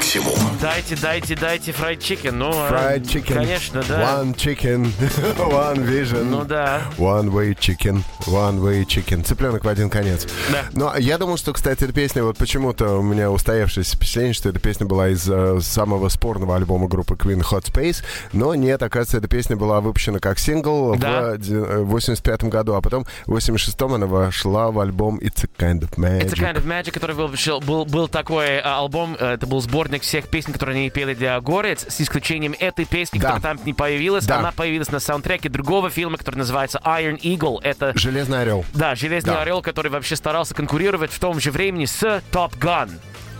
максимум. 0.08 0.58
Дайте, 0.60 0.96
дайте, 0.96 1.36
дайте 1.36 1.70
fried 1.72 1.98
chicken. 1.98 2.32
Ну, 2.32 2.50
а, 2.52 2.70
Fried 2.70 3.02
chicken. 3.02 3.34
Конечно, 3.34 3.82
да. 3.86 4.22
One 4.22 4.34
chicken, 4.34 4.84
one 5.38 5.86
vision. 5.86 6.24
Ну 6.24 6.44
да. 6.44 6.82
One 6.96 7.30
way 7.30 7.54
chicken, 7.58 8.02
one 8.26 8.58
way 8.60 8.84
chicken. 8.86 9.22
Цыпленок 9.22 9.64
в 9.64 9.68
один 9.68 9.90
конец. 9.90 10.26
Да. 10.50 10.64
Но 10.72 10.96
я 10.96 11.18
думал, 11.18 11.36
что, 11.36 11.52
кстати, 11.52 11.84
эта 11.84 11.92
песня, 11.92 12.22
вот 12.24 12.38
почему-то 12.38 12.98
у 12.98 13.02
меня 13.02 13.30
устоявшееся 13.30 13.96
впечатление, 13.96 14.32
что 14.32 14.48
эта 14.48 14.58
песня 14.58 14.86
была 14.86 15.08
из 15.10 15.28
э, 15.28 15.60
самого 15.60 16.08
спорного 16.08 16.56
альбома 16.56 16.88
группы 16.88 17.14
Queen 17.14 17.42
Hot 17.42 17.64
Space. 17.64 18.02
Но 18.32 18.54
нет, 18.54 18.82
оказывается, 18.82 19.18
эта 19.18 19.28
песня 19.28 19.56
была 19.56 19.80
выпущена 19.80 20.18
как 20.20 20.38
сингл 20.38 20.96
Да. 20.96 21.32
в 21.34 21.38
де- 21.38 21.54
э, 21.54 21.82
85 21.82 22.44
году, 22.44 22.74
а 22.74 22.80
потом 22.80 23.06
в 23.26 23.36
86-м 23.36 23.94
она 23.94 24.06
вошла 24.06 24.70
в 24.70 24.80
альбом 24.80 25.18
It's 25.18 25.44
a 25.44 25.48
Kind 25.62 25.80
of 25.80 25.96
Magic. 25.96 26.24
Это 26.26 26.36
Kind 26.36 26.56
of 26.56 26.64
Magic, 26.66 26.92
который 26.92 27.14
вышел, 27.14 27.60
был, 27.60 27.84
был 27.84 28.08
такой 28.08 28.58
а, 28.60 28.82
альбом, 28.82 29.16
э, 29.18 29.34
это 29.34 29.46
был 29.46 29.60
сборник 29.60 29.97
всех 30.02 30.28
песен, 30.28 30.52
которые 30.52 30.76
они 30.76 30.90
пели 30.90 31.14
для 31.14 31.40
Горец, 31.40 31.84
с 31.88 32.00
исключением 32.00 32.54
этой 32.58 32.84
песни, 32.84 33.18
Да. 33.18 33.32
которая 33.34 33.56
там 33.56 33.66
не 33.66 33.74
появилась. 33.74 34.24
Да. 34.26 34.38
Она 34.38 34.52
появилась 34.52 34.90
на 34.90 35.00
саундтреке 35.00 35.48
другого 35.48 35.90
фильма, 35.90 36.16
который 36.18 36.36
называется 36.36 36.80
Iron 36.84 37.18
Eagle. 37.20 37.58
Это 37.62 37.92
Железный 37.96 38.42
орел. 38.42 38.64
Да, 38.74 38.94
Железный 38.94 39.34
Да. 39.34 39.42
Орел, 39.42 39.62
который 39.62 39.90
вообще 39.90 40.16
старался 40.16 40.54
конкурировать 40.54 41.10
в 41.12 41.18
том 41.18 41.40
же 41.40 41.50
времени 41.50 41.84
с 41.86 42.02
Top 42.32 42.58
Gun. 42.58 42.90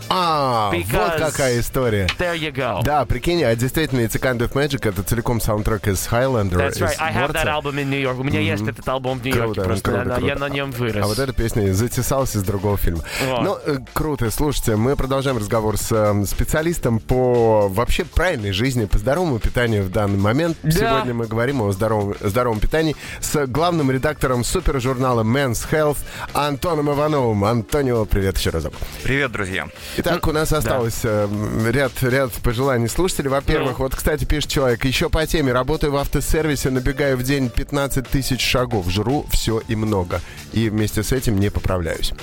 А, 0.09 0.71
вот 0.71 1.15
какая 1.17 1.59
история. 1.59 2.07
There 2.17 2.35
you 2.35 2.51
go. 2.53 2.83
Да, 2.83 3.05
прикинь, 3.05 3.43
а 3.43 3.55
действительно, 3.55 4.01
It's 4.01 4.15
a 4.15 4.19
Kind 4.19 4.39
of 4.39 4.51
Magic 4.53 4.87
это 4.87 5.03
целиком 5.03 5.39
саундтрек 5.39 5.87
из 5.87 6.07
Highlander. 6.07 6.57
That's 6.57 6.71
из 6.71 6.81
right. 6.81 6.95
I 6.99 7.13
have 7.13 7.31
that 7.33 7.45
album 7.45 7.75
in 7.75 7.85
New 7.85 7.99
York. 7.99 8.19
У 8.19 8.23
меня 8.23 8.39
есть 8.39 8.67
этот 8.67 8.87
альбом 8.87 9.19
в 9.19 9.23
Нью-Йорке. 9.25 9.53
Круто, 9.53 9.61
Просто 9.63 9.91
круто, 9.91 10.05
да, 10.05 10.15
круто. 10.15 10.27
я 10.27 10.35
на 10.35 10.49
нем 10.49 10.71
вырос. 10.71 11.03
А 11.03 11.07
вот 11.07 11.19
эта 11.19 11.33
песня 11.33 11.71
затесалась 11.73 12.35
из 12.35 12.43
другого 12.43 12.77
фильма. 12.77 13.03
Ну, 13.41 13.57
э, 13.65 13.77
круто. 13.93 14.29
Слушайте, 14.31 14.75
мы 14.75 14.95
продолжаем 14.95 15.37
разговор 15.37 15.77
с 15.77 15.91
э, 15.91 16.25
специалистом 16.25 16.99
по 16.99 17.67
вообще 17.69 18.05
правильной 18.05 18.51
жизни, 18.51 18.85
по 18.85 18.97
здоровому 18.97 19.39
питанию 19.39 19.83
в 19.83 19.91
данный 19.91 20.17
момент. 20.17 20.57
Да. 20.63 20.71
Сегодня 20.71 21.13
мы 21.13 21.27
говорим 21.27 21.61
о 21.61 21.71
здоровом, 21.71 22.15
здоровом 22.19 22.59
питании 22.59 22.95
с 23.21 23.45
главным 23.45 23.91
редактором 23.91 24.43
супержурнала 24.43 25.23
Men's 25.23 25.67
Health 25.71 25.99
Антоном 26.33 26.89
Ивановым. 26.91 27.43
Антонио, 27.45 28.05
привет 28.05 28.37
еще 28.37 28.49
разок. 28.49 28.73
Привет, 29.03 29.31
друзья. 29.31 29.67
Итак, 29.99 30.27
у 30.27 30.31
нас 30.31 30.53
осталось 30.53 30.99
э, 31.03 31.27
ряд, 31.71 31.91
ряд 32.01 32.31
пожеланий 32.43 32.87
слушателей. 32.87 33.29
Во-первых, 33.29 33.79
Ну. 33.79 33.83
вот, 33.85 33.95
кстати, 33.95 34.23
пишет 34.25 34.49
человек, 34.49 34.85
еще 34.85 35.09
по 35.09 35.25
теме, 35.27 35.51
работаю 35.51 35.91
в 35.91 35.97
автосервисе, 35.97 36.69
набегаю 36.69 37.17
в 37.17 37.23
день 37.23 37.49
15 37.49 38.07
тысяч 38.07 38.41
шагов, 38.41 38.89
жру 38.89 39.25
все 39.31 39.61
и 39.67 39.75
много. 39.75 40.21
И 40.53 40.69
вместе 40.69 41.03
с 41.03 41.11
этим 41.11 41.39
не 41.39 41.49
поправляюсь. 41.49 42.13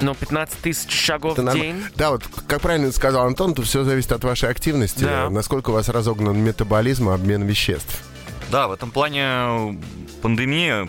Ну, 0.00 0.14
15 0.14 0.58
тысяч 0.60 0.92
шагов 0.92 1.32
Это 1.32 1.42
в 1.42 1.44
норм- 1.46 1.60
день. 1.60 1.82
Да, 1.96 2.12
вот 2.12 2.22
как 2.46 2.60
правильно 2.60 2.92
сказал 2.92 3.26
Антон, 3.26 3.54
то 3.54 3.62
все 3.62 3.82
зависит 3.84 4.12
от 4.12 4.22
вашей 4.24 4.48
активности, 4.48 5.02
Да. 5.04 5.28
насколько 5.28 5.70
у 5.70 5.72
вас 5.72 5.88
разогнан 5.88 6.38
метаболизм 6.38 7.10
и 7.10 7.14
обмен 7.14 7.42
веществ. 7.44 8.00
Да, 8.50 8.68
в 8.68 8.72
этом 8.72 8.90
плане 8.92 9.78
пандемия 10.22 10.88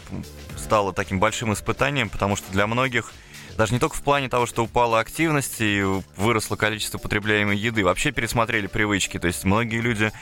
стала 0.58 0.94
таким 0.94 1.20
большим 1.20 1.52
испытанием, 1.54 2.08
потому 2.10 2.36
что 2.36 2.46
для 2.52 2.68
многих, 2.68 3.12
даже 3.60 3.74
не 3.74 3.80
только 3.80 3.98
в 3.98 4.02
плане 4.02 4.30
того, 4.30 4.46
что 4.46 4.64
упала 4.64 5.02
активность 5.02 5.58
и 5.60 5.84
выросло 6.16 6.56
количество 6.56 6.98
потребляемой 6.98 7.58
еды, 7.58 7.84
вообще 7.84 8.12
пересмотрели 8.12 8.68
привычки. 8.68 9.20
То 9.20 9.28
есть 9.28 9.44
многие 9.44 9.82
люди 9.82 10.14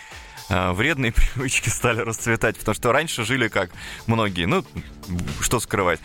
вредные 0.49 1.11
привычки 1.35 1.69
стали 1.69 2.01
расцветать, 2.01 2.57
потому 2.57 2.75
что 2.75 2.91
раньше 2.91 3.25
жили 3.25 3.47
как 3.47 3.69
многие, 4.05 4.45
ну, 4.45 4.63
что 5.41 5.59
скрывать. 5.59 5.99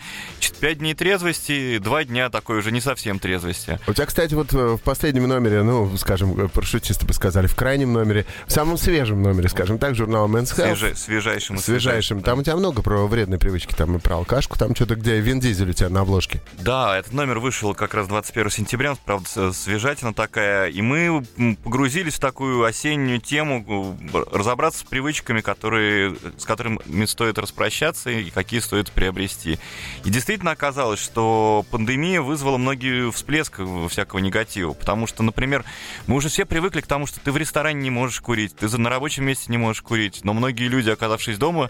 Пять 0.59 0.77
дней 0.79 0.93
трезвости, 0.93 1.77
два 1.79 2.05
дня 2.05 2.29
такой 2.29 2.59
уже 2.59 2.71
не 2.71 2.79
совсем 2.79 3.19
трезвости. 3.19 3.79
У 3.85 3.93
тебя, 3.93 4.05
кстати, 4.05 4.33
вот 4.33 4.53
э, 4.53 4.57
в 4.57 4.77
последнем 4.77 5.27
номере, 5.27 5.61
ну, 5.63 5.97
скажем, 5.97 6.39
э, 6.39 6.47
парашютисты 6.47 7.05
бы 7.05 7.13
сказали, 7.13 7.47
в 7.47 7.55
крайнем 7.55 7.91
номере, 7.91 8.25
в 8.47 8.51
самом 8.51 8.77
свежем 8.77 9.21
номере, 9.21 9.49
скажем 9.49 9.77
так, 9.77 9.93
журнала 9.95 10.27
Men's 10.27 10.55
Health, 10.57 10.73
Свеже- 10.75 10.95
свежайшим. 10.95 11.57
свежайшим. 11.57 12.21
Там 12.21 12.39
у 12.39 12.43
тебя 12.43 12.55
много 12.55 12.81
про 12.81 13.05
вредные 13.07 13.39
привычки, 13.39 13.73
там 13.75 13.97
и 13.97 13.99
про 13.99 14.15
алкашку, 14.17 14.57
там 14.57 14.73
что-то, 14.73 14.95
где 14.95 15.19
Вин 15.19 15.41
Дизель 15.41 15.71
у 15.71 15.73
тебя 15.73 15.89
на 15.89 16.01
обложке. 16.01 16.41
Да, 16.59 16.97
этот 16.97 17.11
номер 17.11 17.39
вышел 17.39 17.73
как 17.75 17.93
раз 17.93 18.07
21 18.07 18.49
сентября, 18.51 18.95
правда, 19.03 19.51
свежатина 19.51 20.13
такая, 20.13 20.69
и 20.69 20.81
мы 20.81 21.25
погрузились 21.63 22.13
в 22.13 22.19
такую 22.19 22.63
осеннюю 22.63 23.19
тему, 23.19 23.97
разобраться 24.33 24.79
с 24.79 24.83
привычками, 24.83 25.41
которые, 25.41 26.15
с 26.37 26.45
которыми 26.45 27.05
стоит 27.05 27.37
распрощаться 27.37 28.09
и 28.09 28.29
какие 28.29 28.59
стоит 28.59 28.91
приобрести. 28.91 29.59
И 30.03 30.09
действительно 30.09 30.51
оказалось, 30.51 30.99
что 30.99 31.65
пандемия 31.71 32.21
вызвала 32.21 32.57
многие 32.57 33.11
всплеск 33.11 33.59
всякого 33.89 34.19
негатива, 34.19 34.73
потому 34.73 35.07
что, 35.07 35.23
например, 35.23 35.63
мы 36.07 36.15
уже 36.15 36.29
все 36.29 36.45
привыкли 36.45 36.81
к 36.81 36.87
тому, 36.87 37.05
что 37.05 37.19
ты 37.19 37.31
в 37.31 37.37
ресторане 37.37 37.81
не 37.81 37.89
можешь 37.89 38.19
курить, 38.21 38.55
ты 38.55 38.77
на 38.77 38.89
рабочем 38.89 39.25
месте 39.25 39.45
не 39.49 39.57
можешь 39.57 39.81
курить, 39.81 40.21
но 40.23 40.33
многие 40.33 40.67
люди, 40.67 40.89
оказавшись 40.89 41.37
дома, 41.37 41.69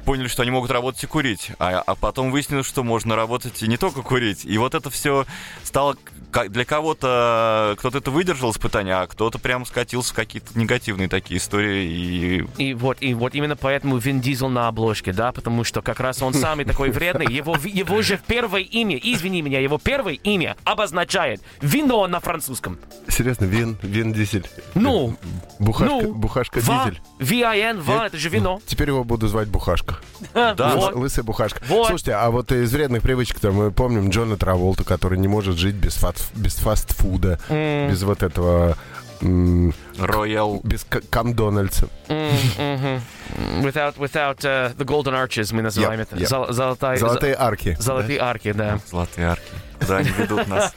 поняли, 0.00 0.28
что 0.28 0.42
они 0.42 0.50
могут 0.50 0.70
работать 0.70 1.04
и 1.04 1.06
курить. 1.06 1.52
А, 1.58 1.82
а 1.86 1.94
потом 1.94 2.30
выяснилось, 2.30 2.66
что 2.66 2.82
можно 2.82 3.16
работать 3.16 3.62
и 3.62 3.68
не 3.68 3.76
только 3.76 4.02
курить. 4.02 4.44
И 4.44 4.58
вот 4.58 4.74
это 4.74 4.90
все 4.90 5.26
стало 5.62 5.96
для 6.48 6.64
кого-то, 6.64 7.76
кто-то 7.78 7.98
это 7.98 8.10
выдержал 8.10 8.50
испытание, 8.50 8.94
а 8.94 9.06
кто-то 9.06 9.38
прям 9.38 9.66
скатился 9.66 10.12
в 10.12 10.16
какие-то 10.16 10.58
негативные 10.58 11.08
такие 11.08 11.38
истории. 11.38 11.89
И 11.90 12.44
И 12.58 12.74
вот, 12.74 12.98
и 13.00 13.14
вот 13.14 13.34
именно 13.34 13.56
поэтому 13.56 13.96
Вин 13.98 14.20
Дизель 14.20 14.48
на 14.48 14.68
обложке, 14.68 15.12
да, 15.12 15.32
потому 15.32 15.64
что 15.64 15.82
как 15.82 16.00
раз 16.00 16.22
он 16.22 16.34
самый 16.34 16.64
такой 16.64 16.90
вредный. 16.92 17.26
Его, 17.26 17.56
его 17.62 18.00
же 18.02 18.18
первое 18.26 18.60
имя, 18.62 18.96
извини 19.02 19.42
меня, 19.42 19.60
его 19.60 19.78
первое 19.78 20.14
имя 20.14 20.56
обозначает 20.64 21.42
вино 21.60 22.06
на 22.06 22.20
французском. 22.20 22.78
Серьезно, 23.08 23.44
Вин, 23.44 23.76
Вин 23.82 24.12
Дизель. 24.12 24.46
Ну, 24.74 25.16
Бухашка, 25.58 25.94
ну, 25.94 26.14
бухашка 26.14 26.60
ва, 26.60 26.84
Дизель. 26.86 27.00
V-I-N, 27.18 27.80
ва, 27.80 28.06
это 28.06 28.16
же 28.16 28.28
вино. 28.28 28.60
Теперь 28.66 28.88
его 28.88 29.04
буду 29.04 29.28
звать 29.28 29.48
Бухашка. 29.48 29.96
да, 30.34 30.54
Вот. 30.76 30.94
Лысая 30.94 31.24
Бухашка. 31.24 31.60
Вот. 31.66 31.88
Слушайте, 31.88 32.12
а 32.14 32.30
вот 32.30 32.52
из 32.52 32.72
вредных 32.72 33.02
привычек-то 33.02 33.50
мы 33.52 33.70
помним 33.70 34.10
Джона 34.10 34.36
Траволта, 34.36 34.84
который 34.84 35.18
не 35.18 35.28
может 35.28 35.58
жить 35.58 35.74
без, 35.74 35.96
фат- 35.96 36.30
без 36.34 36.54
фастфуда, 36.56 37.38
без 37.48 38.02
вот 38.02 38.22
этого... 38.22 38.76
Роял. 39.98 40.60
без 40.64 40.84
камдональдса. 41.10 41.88
Without, 43.62 43.96
without 43.96 44.44
uh, 44.44 44.72
the 44.76 44.84
golden 44.84 45.14
arches 45.14 45.52
мы 45.52 45.62
называем 45.62 46.00
Yep, 46.00 46.02
это. 46.02 46.16
yep. 46.16 46.52
Золотая- 46.52 46.96
Золотые 46.98 47.36
арки. 47.38 47.76
зо- 47.78 47.82
Золотые 47.82 48.18
арки, 48.20 48.52
да. 48.52 48.80
Золотые 48.90 49.28
арки. 49.28 49.44
Куда 49.90 49.98
они 49.98 50.10
ведут 50.10 50.46
нас? 50.46 50.74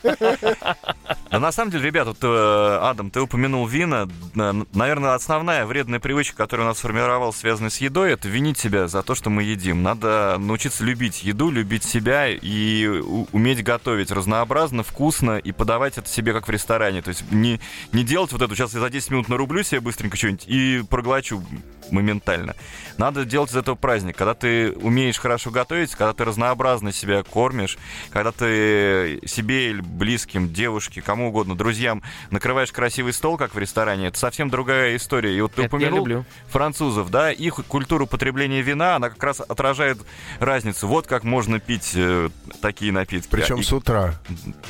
Да 1.33 1.39
на 1.39 1.51
самом 1.51 1.71
деле, 1.71 1.85
ребят, 1.85 2.05
вот, 2.07 2.17
э, 2.21 2.79
Адам, 2.83 3.09
ты 3.09 3.19
упомянул 3.19 3.65
вина. 3.65 4.07
Наверное, 4.35 5.15
основная 5.15 5.65
вредная 5.65 5.99
привычка, 5.99 6.37
которая 6.37 6.67
у 6.67 6.69
нас 6.69 6.77
сформировалась, 6.77 7.37
связанная 7.37 7.71
с 7.71 7.77
едой, 7.77 8.11
это 8.13 8.27
винить 8.27 8.59
себя 8.59 8.87
за 8.87 9.01
то, 9.01 9.15
что 9.15 9.31
мы 9.31 9.41
едим. 9.41 9.81
Надо 9.81 10.37
научиться 10.37 10.83
любить 10.83 11.23
еду, 11.23 11.49
любить 11.49 11.83
себя 11.83 12.27
и 12.29 12.85
уметь 13.31 13.63
готовить 13.63 14.11
разнообразно, 14.11 14.83
вкусно 14.83 15.37
и 15.37 15.51
подавать 15.51 15.97
это 15.97 16.07
себе 16.07 16.33
как 16.33 16.47
в 16.47 16.51
ресторане. 16.51 17.01
То 17.01 17.09
есть 17.09 17.23
не, 17.31 17.59
не 17.91 18.03
делать 18.03 18.31
вот 18.31 18.43
это, 18.43 18.53
сейчас 18.55 18.75
я 18.75 18.79
за 18.79 18.91
10 18.91 19.09
минут 19.09 19.27
нарублю 19.27 19.63
себе 19.63 19.81
быстренько 19.81 20.17
что-нибудь 20.17 20.43
и 20.45 20.83
проглочу 20.87 21.43
моментально. 21.89 22.55
Надо 22.97 23.25
делать 23.25 23.51
из 23.51 23.55
этого 23.55 23.75
праздник. 23.75 24.15
Когда 24.15 24.33
ты 24.33 24.71
умеешь 24.71 25.17
хорошо 25.17 25.49
готовить, 25.49 25.91
когда 25.91 26.13
ты 26.13 26.25
разнообразно 26.25 26.91
себя 26.91 27.23
кормишь, 27.23 27.77
когда 28.11 28.31
ты 28.31 29.02
себе 29.25 29.69
или 29.71 29.81
близким, 29.81 30.51
девушке, 30.53 31.01
кому 31.01 31.29
угодно, 31.29 31.55
друзьям 31.55 32.01
накрываешь 32.31 32.71
красивый 32.71 33.13
стол, 33.13 33.37
как 33.37 33.53
в 33.55 33.57
ресторане, 33.59 34.07
это 34.07 34.17
совсем 34.19 34.49
другая 34.49 34.95
история. 34.95 35.37
И 35.37 35.41
вот 35.41 35.53
ты 35.53 35.63
Это 35.63 35.75
я 35.75 35.77
упомянул 35.77 35.99
люблю. 35.99 36.25
французов, 36.49 37.09
да, 37.09 37.31
их 37.31 37.55
культуру 37.67 38.07
потребления 38.07 38.61
вина, 38.61 38.95
она 38.95 39.09
как 39.09 39.23
раз 39.23 39.39
отражает 39.39 39.97
разницу. 40.39 40.87
Вот 40.87 41.07
как 41.07 41.23
можно 41.23 41.59
пить 41.59 41.91
э, 41.95 42.29
такие 42.61 42.91
напитки. 42.91 43.27
Причем 43.29 43.57
И- 43.59 43.63
с 43.63 43.71
утра. 43.73 44.15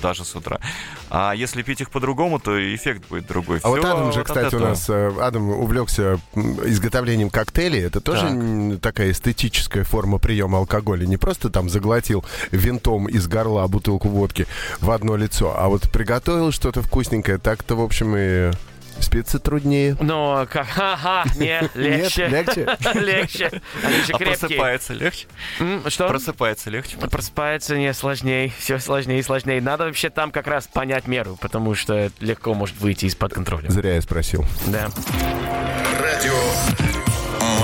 даже 0.02 0.24
с 0.26 0.36
утра. 0.36 0.60
А 1.10 1.34
если 1.34 1.62
пить 1.64 1.82
их 1.82 1.90
по-другому, 1.92 2.40
то 2.40 2.52
эффект 2.76 3.04
будет 3.10 3.28
другой. 3.28 3.60
А 3.64 3.70
вот 3.70 3.80
Всё 3.80 3.88
Адам 3.92 4.12
же, 4.12 4.20
вот 4.20 4.30
от 4.30 4.38
кстати, 4.38 4.56
у 4.56 4.60
нас, 4.60 4.90
э, 4.90 5.14
Адам 5.22 5.50
увлекся 5.50 6.20
изготовлением 6.36 7.30
коктейлей. 7.30 7.82
Это 7.82 8.02
тоже 8.02 8.28
Так. 8.74 8.82
такая 8.82 9.12
эстетическая 9.12 9.84
форма 9.84 10.18
приема 10.20 10.58
алкоголя. 10.60 11.06
Не 11.06 11.18
просто 11.18 11.50
там 11.50 11.70
заглотил 11.70 12.24
винтом 12.52 13.08
из 13.08 13.28
горла 13.28 13.68
бутылку 13.68 14.10
водки 14.10 14.23
в 14.80 14.92
одно 14.92 15.16
лицо, 15.16 15.54
а 15.58 15.68
вот 15.68 15.90
приготовил 15.90 16.52
что-то 16.52 16.82
вкусненькое. 16.82 17.38
Так-то, 17.38 17.76
в 17.76 17.82
общем, 17.82 18.16
и 18.18 18.52
спится 19.00 19.40
труднее. 19.40 19.98
Но 20.00 20.48
как, 20.50 20.68
ха-ха, 20.68 21.26
не, 21.36 21.70
легче. 21.74 22.28
Нет, 22.30 22.56
легче? 22.56 22.78
Легче. 23.00 23.62
Они 23.84 23.98
же 24.04 24.14
А 24.14 24.18
просыпается 24.18 24.94
легче? 24.94 25.28
Что? 25.88 26.08
Просыпается 26.08 26.70
легче. 26.70 26.98
Просыпается 26.98 27.78
не 27.78 27.94
сложнее, 27.94 28.52
все 28.58 28.80
сложнее 28.80 29.20
и 29.20 29.24
сложнее. 29.24 29.62
Надо 29.62 29.86
вообще 29.86 30.10
там 30.10 30.32
как 30.32 30.48
раз 30.48 30.68
понять 30.68 31.08
меру, 31.08 31.38
потому 31.42 31.76
что 31.76 32.12
легко 32.20 32.54
может 32.54 32.80
выйти 32.80 33.06
из-под 33.06 33.34
контроля. 33.34 33.70
Зря 33.70 33.96
я 33.96 34.02
спросил. 34.02 34.46
Да. 34.68 34.90
Радио 36.00 37.03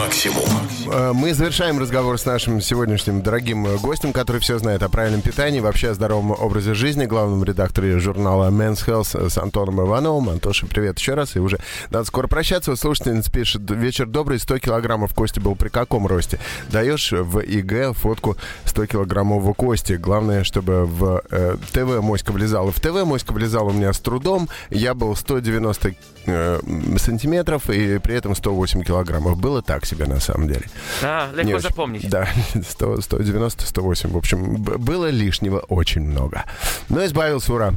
максимум. 0.09 0.49
Э, 0.91 1.11
Мы 1.13 1.35
завершаем 1.35 1.77
разговор 1.77 2.17
с 2.17 2.25
нашим 2.25 2.61
сегодняшним 2.61 3.21
дорогим 3.21 3.77
гостем, 3.77 4.11
который 4.11 4.41
все 4.41 4.57
знает 4.57 4.81
о 4.81 4.89
правильном 4.89 5.21
питании, 5.21 5.59
вообще 5.59 5.89
о 5.89 5.93
здоровом 5.93 6.31
образе 6.31 6.73
жизни, 6.73 7.05
главном 7.05 7.43
редакторе 7.43 7.99
журнала 7.99 8.49
Men's 8.49 8.83
Health 8.87 9.29
с 9.29 9.37
Антоном 9.37 9.81
Ивановым. 9.81 10.29
Антоша, 10.29 10.65
привет 10.65 10.97
еще 10.97 11.13
раз. 11.13 11.35
И 11.35 11.39
уже 11.39 11.59
надо 11.91 12.05
скоро 12.05 12.27
прощаться. 12.27 12.75
Слушательница 12.75 13.31
пишет, 13.31 13.61
вечер 13.69 14.07
добрый, 14.07 14.39
100 14.39 14.57
килограммов 14.57 15.13
кости 15.13 15.39
был 15.39 15.55
при 15.55 15.69
каком 15.69 16.07
росте? 16.07 16.39
Даешь 16.71 17.11
в 17.11 17.39
ИГ 17.41 17.95
фотку 17.95 18.35
100 18.65 18.87
килограммового 18.87 19.53
кости. 19.53 19.93
Главное, 19.93 20.43
чтобы 20.43 20.85
в 20.85 21.21
э, 21.29 21.57
ТВ 21.71 22.01
моська 22.01 22.31
влезала. 22.31 22.71
В 22.71 22.79
ТВ 22.79 23.05
моська 23.05 23.31
влезала 23.31 23.69
у 23.69 23.73
меня 23.73 23.93
с 23.93 23.99
трудом. 23.99 24.49
Я 24.71 24.95
был 24.95 25.15
190 25.15 25.93
э, 26.25 26.59
сантиметров 26.97 27.69
и 27.69 27.99
при 27.99 28.15
этом 28.15 28.35
108 28.35 28.83
килограммов. 28.83 29.37
Было 29.37 29.61
так 29.61 29.85
себе 29.85 29.98
на 30.05 30.19
самом 30.19 30.47
деле. 30.47 30.63
А, 31.03 31.31
Не 31.31 31.37
легко 31.43 31.57
очень. 31.57 31.61
запомнить. 31.61 32.09
Да, 32.09 32.27
100, 32.69 33.01
190, 33.01 33.65
108. 33.65 34.09
В 34.11 34.17
общем, 34.17 34.55
было 34.55 35.09
лишнего 35.09 35.59
очень 35.59 36.01
много. 36.01 36.45
Но 36.89 37.05
избавился, 37.05 37.53
ура. 37.53 37.73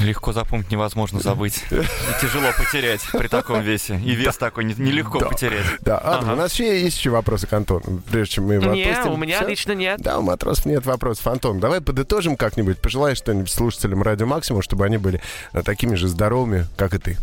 Легко 0.00 0.32
запомнить 0.32 0.70
невозможно 0.70 1.20
забыть. 1.20 1.62
И 1.70 2.20
тяжело 2.20 2.46
потерять 2.56 3.02
при 3.12 3.28
таком 3.28 3.60
весе. 3.60 3.96
И 4.04 4.14
вес 4.14 4.36
такой 4.36 4.64
не- 4.64 4.74
нелегко 4.74 5.18
Да. 5.20 5.26
потерять. 5.28 5.64
Да, 5.80 5.98
Антон, 5.98 6.24
Ага. 6.30 6.32
у 6.32 6.36
нас 6.36 6.52
еще 6.54 6.80
есть 6.82 6.96
еще 6.96 7.10
вопросы 7.10 7.46
к 7.46 7.52
Антону, 7.52 8.00
прежде 8.10 8.34
чем 8.36 8.46
мы 8.46 8.54
его 8.54 8.72
Не, 8.72 8.84
отпустим. 8.84 9.12
у 9.12 9.16
меня 9.16 9.38
Всё? 9.40 9.48
лично 9.48 9.72
нет. 9.72 10.00
Да, 10.00 10.18
у 10.18 10.22
матросов 10.22 10.64
нет 10.66 10.86
вопросов. 10.86 11.26
Антон, 11.26 11.60
давай 11.60 11.80
подытожим 11.80 12.36
как-нибудь. 12.36 12.78
Пожелай 12.78 13.14
что-нибудь 13.14 13.50
слушателям 13.50 14.02
Радио 14.02 14.26
Максимум, 14.26 14.62
чтобы 14.62 14.86
они 14.86 14.96
были 14.96 15.20
э, 15.52 15.62
такими 15.62 15.94
же 15.96 16.08
здоровыми, 16.08 16.66
как 16.76 16.94
и 16.94 16.98
ты. 16.98 17.16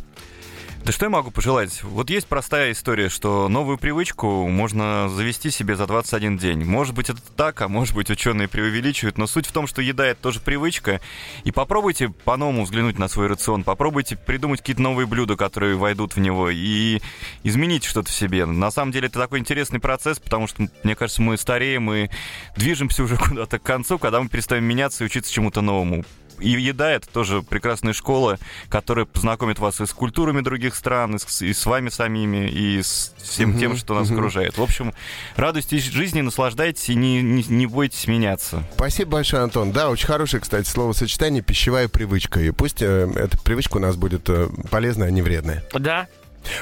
Да 0.85 0.93
что 0.93 1.05
я 1.05 1.09
могу 1.09 1.31
пожелать? 1.31 1.83
Вот 1.83 2.09
есть 2.09 2.27
простая 2.27 2.71
история, 2.71 3.09
что 3.09 3.49
новую 3.49 3.77
привычку 3.77 4.47
можно 4.47 5.09
завести 5.09 5.51
себе 5.51 5.75
за 5.75 5.85
21 5.85 6.37
день. 6.37 6.63
Может 6.63 6.95
быть, 6.95 7.09
это 7.09 7.21
так, 7.35 7.61
а 7.61 7.67
может 7.67 7.93
быть, 7.93 8.09
ученые 8.09 8.47
преувеличивают, 8.47 9.17
но 9.17 9.27
суть 9.27 9.47
в 9.47 9.51
том, 9.51 9.67
что 9.67 9.81
еда— 9.81 10.05
это 10.07 10.21
тоже 10.21 10.39
привычка. 10.39 11.01
И 11.43 11.51
попробуйте 11.51 12.09
по-новому 12.09 12.63
взглянуть 12.63 12.97
на 12.99 13.09
свой 13.09 13.27
рацион, 13.27 13.63
попробуйте 13.63 14.15
придумать 14.15 14.61
какие-то 14.61 14.81
новые 14.81 15.07
блюда, 15.07 15.35
которые 15.35 15.75
войдут 15.75 16.15
в 16.15 16.19
него, 16.19 16.49
и 16.49 17.01
изменить 17.43 17.83
что-то 17.83 18.09
в 18.09 18.15
себе. 18.15 18.45
На 18.45 18.71
самом 18.71 18.93
деле, 18.93 19.07
это 19.07 19.19
такой 19.19 19.39
интересный 19.39 19.79
процесс, 19.79 20.19
потому 20.19 20.47
что, 20.47 20.67
мне 20.83 20.95
кажется, 20.95 21.21
мы 21.21 21.37
стареем 21.37 21.91
и 21.91 22.09
движемся 22.55 23.03
уже 23.03 23.17
куда-то 23.17 23.59
к 23.59 23.63
концу, 23.63 23.99
когда 23.99 24.21
мы 24.21 24.29
перестаем 24.29 24.63
меняться 24.63 25.03
и 25.03 25.07
учиться 25.07 25.33
чему-то 25.33 25.61
новому. 25.61 26.05
И 26.39 26.49
еда 26.49 26.91
это 26.91 27.07
тоже 27.07 27.41
прекрасная 27.41 27.93
школа, 27.93 28.37
которая 28.69 29.05
познакомит 29.05 29.59
вас 29.59 29.81
и 29.81 29.85
с 29.85 29.93
культурами 29.93 30.41
других 30.41 30.75
стран, 30.75 31.15
и 31.15 31.19
с, 31.19 31.41
и 31.41 31.53
с 31.53 31.65
вами 31.65 31.89
самими, 31.89 32.49
и 32.49 32.81
с 32.81 33.13
всем 33.21 33.57
тем, 33.57 33.77
что 33.77 33.95
нас 33.95 34.09
окружает. 34.11 34.57
В 34.57 34.63
общем, 34.63 34.93
радуйтесь 35.35 35.83
жизни, 35.85 36.21
наслаждайтесь 36.21 36.89
и 36.89 36.95
не, 36.95 37.21
не, 37.21 37.43
не 37.43 37.65
бойтесь 37.65 38.07
меняться. 38.07 38.63
Спасибо 38.75 39.11
большое, 39.11 39.43
Антон. 39.43 39.71
Да, 39.71 39.89
очень 39.89 40.07
хорошее, 40.07 40.41
кстати, 40.41 40.67
словосочетание 40.67 41.41
«пищевая 41.41 41.87
привычка». 41.87 42.39
И 42.39 42.51
пусть 42.51 42.81
э, 42.81 43.09
эта 43.15 43.37
привычка 43.37 43.77
у 43.77 43.79
нас 43.79 43.95
будет 43.95 44.29
э, 44.29 44.49
полезная, 44.69 45.07
а 45.07 45.11
не 45.11 45.21
вредная. 45.21 45.63
Да, 45.73 46.07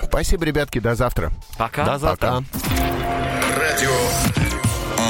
Спасибо, 0.03 0.46
ребятки, 0.46 0.79
до 0.79 0.96
завтра. 0.96 1.32
пока. 1.58 1.86
До 1.86 1.98
завтра. 1.98 2.27
Пока. 2.27 3.60
Радио 3.60 3.91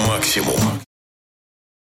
максимум. 0.07 0.84